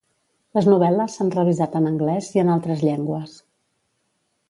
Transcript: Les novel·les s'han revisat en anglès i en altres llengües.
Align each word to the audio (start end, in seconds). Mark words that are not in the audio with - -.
Les 0.57 0.69
novel·les 0.71 1.17
s'han 1.19 1.29
revisat 1.35 1.77
en 1.81 1.91
anglès 1.91 2.33
i 2.39 2.43
en 2.47 2.53
altres 2.57 2.85
llengües. 2.89 3.41